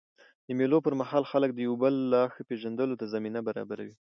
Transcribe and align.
د 0.47 0.49
مېلو 0.59 0.77
پر 0.85 0.93
مهال 1.01 1.23
خلک 1.31 1.49
د 1.53 1.59
یو 1.67 1.73
بل 1.83 1.95
لا 2.13 2.23
ښه 2.33 2.41
پېژندلو 2.49 2.99
ته 2.99 3.05
زمینه 3.13 3.39
برابروي. 3.47 3.95